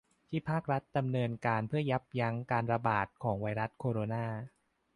[0.29, 4.25] ที่ภาครัฐดำเนินการเพื่อยับยั่งการระบาดของไวรัสโคโรนา